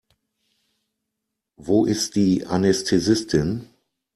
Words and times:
Wo 1.57 1.85
ist 1.85 2.15
die 2.15 2.47
Anästhesistin? 2.47 3.69